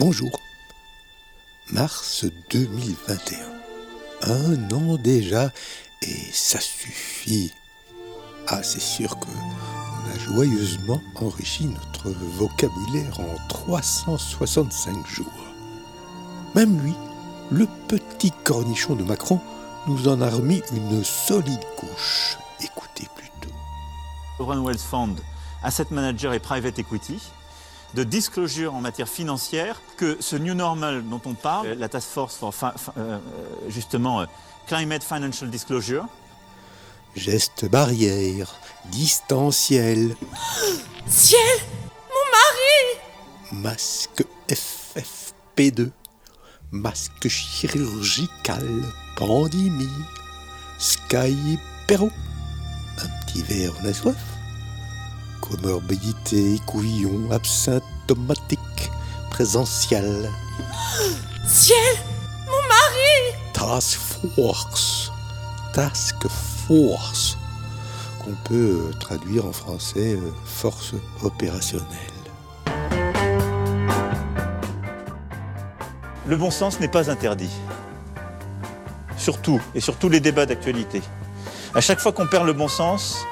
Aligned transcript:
Bonjour. 0.00 0.40
Mars 1.72 2.24
2021. 2.48 3.36
Un 4.22 4.70
an 4.70 4.96
déjà 4.96 5.52
et 6.00 6.32
ça 6.32 6.58
suffit. 6.58 7.52
Ah, 8.48 8.62
c'est 8.62 8.80
sûr 8.80 9.18
que 9.20 9.26
on 9.26 10.10
a 10.10 10.18
joyeusement 10.18 11.02
enrichi 11.16 11.66
notre 11.66 12.08
vocabulaire 12.08 13.20
en 13.20 13.36
365 13.50 15.06
jours. 15.06 15.26
Même 16.54 16.80
lui, 16.80 16.94
le 17.50 17.66
petit 17.86 18.32
cornichon 18.42 18.94
de 18.94 19.04
Macron, 19.04 19.38
nous 19.86 20.08
en 20.08 20.22
a 20.22 20.30
remis 20.30 20.62
une 20.72 21.04
solide 21.04 21.60
couche. 21.76 22.38
Écoutez 22.62 23.06
plutôt. 23.14 23.54
Sovereign 24.38 24.60
Wealth 24.60 24.80
Fund, 24.80 25.20
Asset 25.62 25.88
Manager 25.90 26.32
et 26.32 26.40
Private 26.40 26.78
Equity, 26.78 27.20
de 27.94 28.04
disclosure 28.04 28.74
en 28.74 28.80
matière 28.80 29.08
financière, 29.08 29.80
que 29.96 30.16
ce 30.20 30.36
New 30.36 30.54
Normal 30.54 31.04
dont 31.08 31.20
on 31.24 31.34
parle, 31.34 31.68
la 31.72 31.88
Task 31.88 32.08
Force 32.08 32.36
for 32.36 32.52
euh, 32.96 33.18
justement 33.68 34.20
euh, 34.20 34.26
Climate 34.66 35.02
Financial 35.02 35.48
Disclosure. 35.50 36.06
Geste 37.16 37.68
barrière, 37.68 38.54
distanciel. 38.86 40.14
Ciel 41.08 41.40
Mon 42.08 42.30
mari! 42.32 43.62
Masque 43.62 44.24
FFP2 44.48 45.90
masque 46.72 47.28
chirurgical, 47.28 48.68
pandémie, 49.16 49.88
Sky 50.78 51.58
Perro, 51.86 52.10
un 52.98 53.08
petit 53.26 53.42
verre 53.42 53.72
on 53.82 53.88
a 53.88 53.92
soif, 53.92 54.16
comorbidité, 55.50 56.60
couillon, 56.66 57.30
absymptomatique, 57.30 58.90
présentiel. 59.30 60.30
Ciel 61.48 61.76
Mon 62.46 62.68
mari 62.68 63.36
Task 63.52 63.98
Force, 64.36 65.10
Task 65.74 66.16
Force, 66.28 67.36
qu'on 68.20 68.34
peut 68.44 68.90
traduire 69.00 69.46
en 69.46 69.52
français 69.52 70.14
euh, 70.14 70.32
force 70.44 70.94
opérationnelle. 71.22 71.86
Le 76.26 76.36
bon 76.36 76.50
sens 76.50 76.78
n'est 76.78 76.88
pas 76.88 77.10
interdit. 77.10 77.50
Surtout, 79.16 79.60
et 79.74 79.80
sur 79.80 79.96
tous 79.96 80.08
les 80.08 80.20
débats 80.20 80.46
d'actualité. 80.46 81.02
À 81.74 81.80
chaque 81.80 81.98
fois 81.98 82.12
qu'on 82.12 82.26
perd 82.26 82.46
le 82.46 82.52
bon 82.52 82.68
sens, 82.68 83.24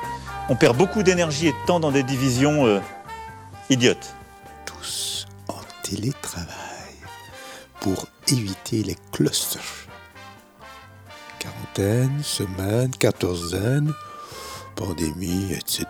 on 0.48 0.56
perd 0.56 0.76
beaucoup 0.76 1.02
d'énergie 1.02 1.48
et 1.48 1.52
de 1.52 1.66
temps 1.66 1.80
dans 1.80 1.90
des 1.90 2.02
divisions 2.02 2.66
euh, 2.66 2.80
idiotes. 3.70 4.14
Tous 4.64 5.26
en 5.48 5.58
télétravail 5.82 6.48
pour 7.80 8.06
éviter 8.28 8.82
les 8.82 8.96
clusters. 9.12 9.62
Quarantaine, 11.38 12.20
semaine, 12.22 12.90
quatorzaine, 12.90 13.92
pandémie, 14.74 15.52
etc., 15.52 15.86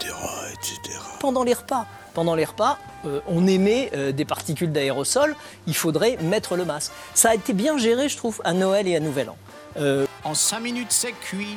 etc. 0.53 0.98
Pendant 1.20 1.45
les 1.45 1.55
repas, 1.55 1.87
pendant 2.15 2.34
les 2.34 2.45
repas, 2.45 2.78
euh, 3.06 3.20
on 3.27 3.47
émet 3.47 3.91
euh, 3.95 4.12
des 4.12 4.25
particules 4.25 4.72
d'aérosol, 4.72 5.37
il 5.67 5.75
faudrait 5.75 6.17
mettre 6.22 6.56
le 6.56 6.65
masque. 6.65 6.93
Ça 7.15 7.31
a 7.31 7.34
été 7.34 7.53
bien 7.53 7.78
géré, 7.78 8.09
je 8.09 8.17
trouve, 8.17 8.41
à 8.45 8.53
Noël 8.53 8.89
et 8.89 8.97
à 8.97 9.00
Nouvel 9.00 9.31
An. 9.31 9.37
Euh, 9.78 10.06
en 10.25 10.34
5 10.34 10.61
minutes, 10.61 10.91
c'est 10.91 11.12
cuit. 11.12 11.56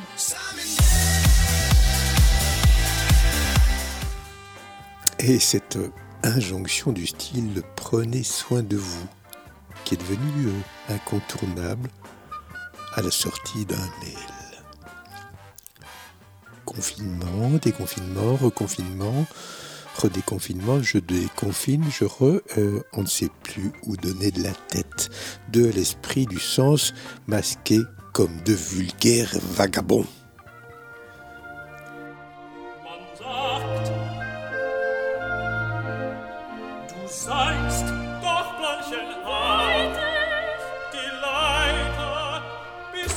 Et 5.23 5.37
cette 5.37 5.77
injonction 6.23 6.91
du 6.91 7.05
style 7.05 7.61
prenez 7.75 8.23
soin 8.23 8.63
de 8.63 8.75
vous, 8.75 9.05
qui 9.85 9.93
est 9.93 9.97
devenue 9.97 10.49
incontournable 10.89 11.91
à 12.95 13.03
la 13.03 13.11
sortie 13.11 13.65
d'un 13.65 13.75
mail. 13.75 14.17
Confinement, 16.65 17.51
déconfinement, 17.61 18.35
reconfinement, 18.35 19.27
redéconfinement, 19.95 20.81
je 20.81 20.97
déconfine, 20.97 21.85
je 21.91 22.05
re, 22.05 22.41
euh, 22.57 22.81
on 22.93 23.03
ne 23.03 23.07
sait 23.07 23.29
plus 23.43 23.71
où 23.83 23.95
donner 23.97 24.31
de 24.31 24.41
la 24.41 24.53
tête, 24.69 25.11
de 25.51 25.67
l'esprit, 25.67 26.25
du 26.25 26.39
sens, 26.39 26.95
masqué 27.27 27.79
comme 28.11 28.41
de 28.41 28.53
vulgaires 28.53 29.37
vagabonds. 29.39 30.07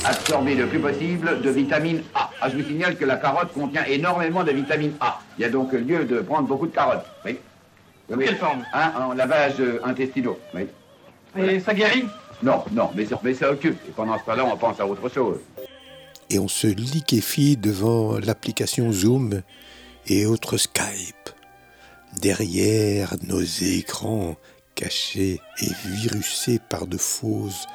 Absorber 0.05 0.55
le 0.55 0.67
plus 0.67 0.79
possible 0.79 1.41
de 1.41 1.49
vitamine 1.49 2.03
A. 2.13 2.29
Ah, 2.39 2.49
je 2.49 2.57
vous 2.57 2.63
signale 2.63 2.95
que 2.95 3.05
la 3.05 3.17
carotte 3.17 3.51
contient 3.53 3.83
énormément 3.85 4.43
de 4.43 4.51
vitamine 4.51 4.93
A. 4.99 5.19
Il 5.37 5.41
y 5.41 5.45
a 5.45 5.49
donc 5.49 5.73
lieu 5.73 6.05
de 6.05 6.21
prendre 6.21 6.47
beaucoup 6.47 6.67
de 6.67 6.73
carottes. 6.73 7.05
Oui. 7.25 7.39
Quelle 8.07 8.37
forme? 8.37 8.63
Hein, 8.73 8.91
En 8.99 9.13
lavage 9.13 9.55
euh, 9.59 9.79
intestinaux. 9.83 10.37
Oui. 10.53 10.67
Et 11.37 11.59
ça 11.59 11.73
guérit? 11.73 12.05
Non, 12.43 12.63
non, 12.71 12.91
mais, 12.95 13.07
mais 13.23 13.33
ça 13.33 13.51
occupe. 13.51 13.77
Et 13.87 13.91
pendant 13.91 14.19
ce 14.19 14.25
temps-là, 14.25 14.45
on 14.45 14.55
pense 14.57 14.79
à 14.79 14.85
autre 14.85 15.09
chose. 15.09 15.39
Et 16.29 16.37
on 16.37 16.47
se 16.47 16.67
liquéfie 16.67 17.57
devant 17.57 18.19
l'application 18.19 18.91
Zoom 18.91 19.41
et 20.07 20.25
autres 20.25 20.57
Skype. 20.57 21.29
Derrière 22.21 23.15
nos 23.27 23.41
écrans, 23.41 24.35
caché 24.75 25.39
et 25.61 25.69
virusé 25.85 26.59
par 26.69 26.85
de 26.85 26.97
fausses 26.97 27.65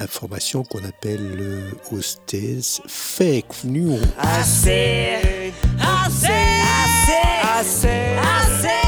informations 0.00 0.64
qu'on 0.64 0.84
appelle 0.84 1.36
le 1.36 1.70
hostess 1.92 2.80
fake 2.86 3.64
news. 3.64 4.00
Assez, 4.18 5.52
assez, 5.78 6.32
assez, 7.58 7.88
assez, 7.88 7.88
assez, 7.88 8.80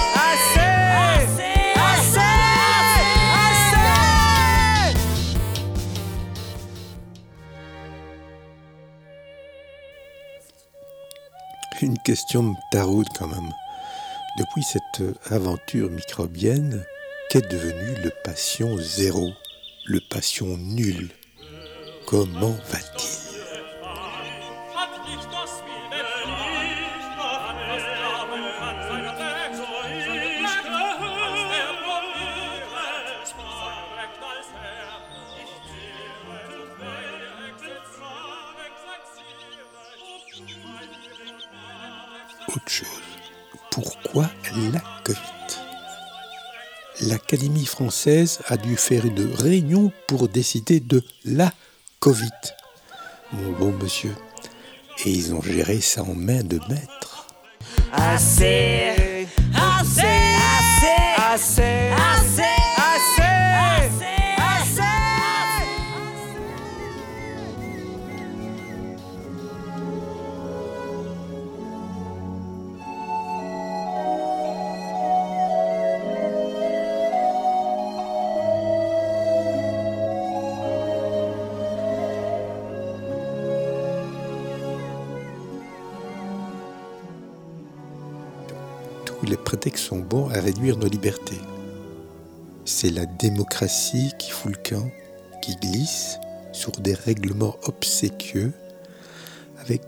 Une 11.81 11.99
question 11.99 12.45
me 12.45 12.55
taroude 12.71 13.09
quand 13.19 13.27
même. 13.27 13.51
Depuis 14.39 14.63
cette 14.63 15.03
aventure 15.33 15.91
microbienne, 15.91 16.85
qu'est 17.29 17.51
devenu 17.51 17.97
le 18.05 18.13
patient 18.23 18.77
zéro, 18.79 19.33
le 19.85 20.01
patient 20.01 20.57
nul 20.59 21.11
Comment 22.07 22.57
va-t-il? 22.69 23.23
Autre 42.49 42.69
chose, 42.69 42.87
pourquoi 43.71 44.27
la 44.73 44.81
Covid 45.05 45.42
l'Académie 47.01 47.67
française 47.67 48.41
a 48.49 48.57
dû 48.57 48.77
faire 48.77 49.05
une 49.05 49.33
réunion 49.35 49.93
pour 50.07 50.29
décider 50.29 50.81
de 50.81 51.03
la 51.25 51.53
Covid. 52.01 52.31
Mon 53.33 53.53
bon 53.53 53.73
monsieur. 53.73 54.15
Et 55.05 55.11
ils 55.11 55.35
ont 55.35 55.43
géré 55.43 55.81
ça 55.81 56.03
en 56.03 56.15
main 56.15 56.43
de 56.43 56.61
maître. 56.69 57.27
Assez, 57.93 59.27
assez, 59.55 60.03
assez, 60.61 61.33
assez. 61.33 62.02
Les 89.27 89.37
prétextes 89.37 89.85
sont 89.85 89.99
bons 89.99 90.29
à 90.31 90.41
réduire 90.41 90.77
nos 90.77 90.89
libertés. 90.89 91.41
C'est 92.65 92.91
la 92.91 93.07
démocratie 93.07 94.13
qui 94.19 94.31
fout 94.31 94.53
le 94.53 94.71
camp, 94.71 94.91
qui 95.43 95.57
glisse 95.57 96.19
sur 96.53 96.73
des 96.73 96.95
règlements 96.95 97.57
obséquieux, 97.65 98.53
avec 99.61 99.83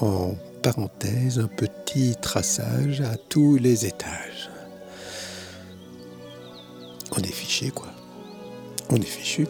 en 0.00 0.34
parenthèse 0.62 1.38
un 1.38 1.48
petit 1.48 2.16
traçage 2.20 3.00
à 3.00 3.16
tous 3.16 3.56
les 3.56 3.86
étages. 3.86 4.50
on 7.16 7.22
est 7.22 7.32
fiché, 7.32 7.70
quoi. 7.70 7.88
On 8.90 8.96
est 8.96 9.04
fichu. 9.04 9.46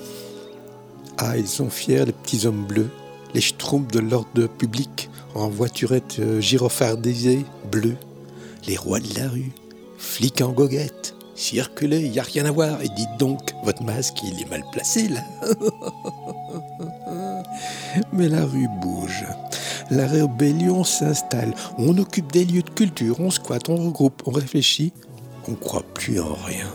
Ah, 1.18 1.36
ils 1.36 1.48
sont 1.48 1.70
fiers, 1.70 2.04
les 2.04 2.12
petits 2.12 2.46
hommes 2.46 2.64
bleus, 2.64 2.90
les 3.34 3.40
schtroumpfs 3.40 3.92
de 3.92 4.00
l'ordre 4.00 4.46
public, 4.46 5.10
en 5.34 5.48
voiturette 5.48 6.16
euh, 6.18 6.40
gyrophardisée, 6.40 7.44
bleue, 7.70 7.96
les 8.66 8.76
rois 8.76 9.00
de 9.00 9.18
la 9.18 9.28
rue, 9.28 9.52
flics 9.98 10.40
en 10.40 10.50
goguette, 10.50 11.14
circulez, 11.34 12.08
y 12.08 12.18
a 12.18 12.22
rien 12.22 12.44
à 12.44 12.50
voir. 12.50 12.80
Et 12.82 12.88
dites 12.88 13.16
donc, 13.18 13.54
votre 13.64 13.82
masque, 13.82 14.22
il 14.22 14.40
est 14.40 14.50
mal 14.50 14.64
placé, 14.72 15.08
là. 15.08 15.22
Mais 18.12 18.28
la 18.28 18.44
rue 18.44 18.68
bouge. 18.80 19.24
La 19.90 20.06
rébellion 20.06 20.84
s'installe. 20.84 21.54
On 21.78 21.96
occupe 21.98 22.30
des 22.30 22.44
lieux 22.44 22.62
de 22.62 22.70
culture, 22.70 23.18
on 23.18 23.30
squatte, 23.30 23.68
on 23.68 23.76
regroupe, 23.76 24.22
on 24.26 24.30
réfléchit. 24.30 24.92
On 25.48 25.54
croit 25.54 25.84
plus 25.94 26.20
en 26.20 26.34
rien. 26.34 26.68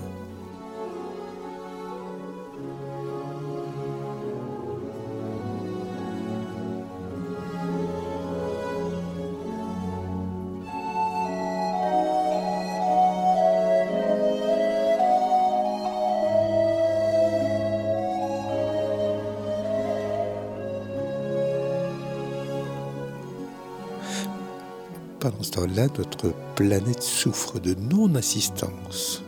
Pendant 25.26 25.42
ce 25.42 25.50
temps-là, 25.54 25.88
notre 25.98 26.36
planète 26.54 27.02
souffre 27.02 27.60
de 27.60 27.74
non-assistance. 27.74 29.24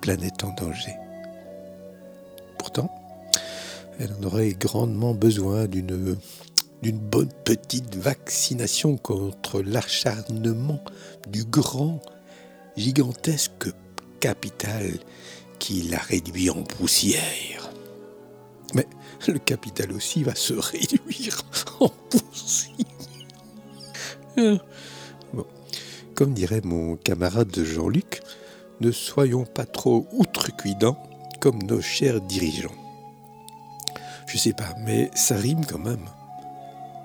Planète 0.00 0.44
en 0.44 0.54
danger. 0.54 0.94
Pourtant, 2.60 2.88
elle 3.98 4.12
en 4.12 4.22
aurait 4.22 4.52
grandement 4.52 5.14
besoin 5.14 5.66
d'une 5.66 6.16
d'une 6.80 7.00
bonne 7.00 7.32
petite 7.44 7.96
vaccination 7.96 8.96
contre 8.96 9.62
l'acharnement 9.62 10.78
du 11.26 11.44
grand, 11.44 12.00
gigantesque 12.76 13.66
capital 14.20 14.92
qui 15.58 15.82
la 15.82 15.98
réduit 15.98 16.50
en 16.50 16.62
poussière. 16.62 17.72
Mais 18.74 18.86
le 19.26 19.40
capital 19.40 19.90
aussi 19.90 20.22
va 20.22 20.36
se 20.36 20.54
réduire 20.54 21.42
en 21.80 21.88
poussière. 21.88 22.91
Bon. 24.36 25.46
Comme 26.14 26.34
dirait 26.34 26.60
mon 26.62 26.96
camarade 26.96 27.56
Jean-Luc, 27.56 28.22
ne 28.80 28.90
soyons 28.90 29.44
pas 29.44 29.66
trop 29.66 30.06
outrecuidants 30.12 31.02
comme 31.40 31.62
nos 31.62 31.80
chers 31.80 32.20
dirigeants. 32.20 32.74
Je 34.26 34.38
sais 34.38 34.52
pas, 34.52 34.74
mais 34.80 35.10
ça 35.14 35.36
rime 35.36 35.64
quand 35.66 35.78
même. 35.78 36.06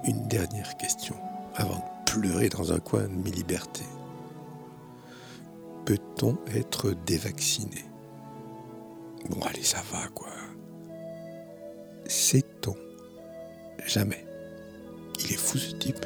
Une 0.06 0.28
dernière 0.28 0.78
question, 0.78 1.16
avant 1.56 1.78
de 1.78 2.12
pleurer 2.12 2.50
dans 2.50 2.72
un 2.72 2.80
coin 2.80 3.04
de 3.04 3.24
mes 3.24 3.32
libertés. 3.32 3.84
Peut-on 5.86 6.38
être 6.54 6.92
dévacciné? 7.06 7.84
Bon, 9.30 9.40
allez, 9.42 9.64
ça 9.64 9.82
va, 9.92 10.08
quoi. 10.14 10.30
Sait-on? 12.06 12.76
Jamais. 13.86 14.26
Il 15.20 15.34
est 15.34 15.38
fou 15.38 15.58
ce 15.58 15.76
type. 15.76 16.06